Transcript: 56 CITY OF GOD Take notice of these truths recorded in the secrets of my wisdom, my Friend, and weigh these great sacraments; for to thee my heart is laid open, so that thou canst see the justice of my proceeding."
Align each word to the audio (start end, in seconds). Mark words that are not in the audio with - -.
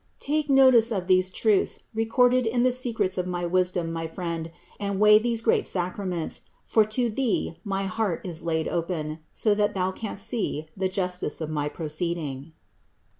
56 0.17 0.17
CITY 0.19 0.33
OF 0.33 0.41
GOD 0.41 0.45
Take 0.47 0.55
notice 0.73 0.91
of 0.91 1.07
these 1.07 1.29
truths 1.31 1.79
recorded 1.93 2.47
in 2.47 2.63
the 2.63 2.71
secrets 2.71 3.19
of 3.19 3.27
my 3.27 3.45
wisdom, 3.45 3.93
my 3.93 4.07
Friend, 4.07 4.49
and 4.79 4.99
weigh 4.99 5.19
these 5.19 5.41
great 5.43 5.67
sacraments; 5.67 6.41
for 6.63 6.83
to 6.83 7.07
thee 7.07 7.59
my 7.63 7.83
heart 7.83 8.25
is 8.25 8.41
laid 8.41 8.67
open, 8.67 9.19
so 9.31 9.53
that 9.53 9.75
thou 9.75 9.91
canst 9.91 10.25
see 10.25 10.65
the 10.75 10.89
justice 10.89 11.39
of 11.39 11.51
my 11.51 11.69
proceeding." 11.69 12.53